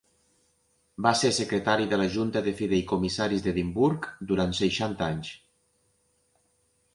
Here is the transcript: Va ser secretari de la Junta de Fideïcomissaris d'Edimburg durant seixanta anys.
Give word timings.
Va 1.05 1.09
ser 1.19 1.29
secretari 1.39 1.85
de 1.91 1.99
la 2.01 2.07
Junta 2.15 2.41
de 2.47 2.53
Fideïcomissaris 2.61 3.45
d'Edimburg 3.49 4.09
durant 4.33 4.57
seixanta 4.63 5.11
anys. 5.11 5.31